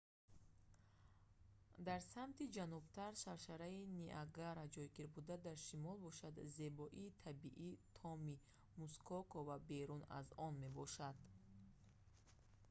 дар 1.87 2.01
самти 2.13 2.45
ҷанубтар 2.55 3.13
шаршараи 3.23 3.79
ниагара 3.97 4.65
ҷойгир 4.75 5.07
буда 5.15 5.35
дар 5.47 5.57
шимол 5.67 5.97
бошад 6.07 6.33
зебоии 6.57 7.15
табиии 7.25 7.81
томи 7.99 8.35
мускока 8.79 9.39
ва 9.47 9.57
берун 9.71 10.03
аз 10.19 10.27
он 10.45 10.53
мебошад 10.63 11.17